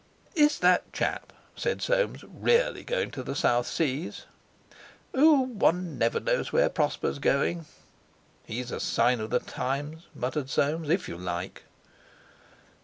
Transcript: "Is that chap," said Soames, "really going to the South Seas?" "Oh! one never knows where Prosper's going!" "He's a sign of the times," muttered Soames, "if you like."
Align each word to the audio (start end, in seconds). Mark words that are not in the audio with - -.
"Is 0.33 0.57
that 0.57 0.91
chap," 0.91 1.31
said 1.55 1.79
Soames, 1.79 2.23
"really 2.27 2.83
going 2.83 3.11
to 3.11 3.21
the 3.21 3.35
South 3.35 3.67
Seas?" 3.67 4.25
"Oh! 5.13 5.41
one 5.41 5.99
never 5.99 6.19
knows 6.19 6.51
where 6.51 6.69
Prosper's 6.69 7.19
going!" 7.19 7.67
"He's 8.43 8.71
a 8.71 8.79
sign 8.79 9.19
of 9.19 9.29
the 9.29 9.39
times," 9.39 10.07
muttered 10.15 10.49
Soames, 10.49 10.89
"if 10.89 11.07
you 11.07 11.17
like." 11.19 11.65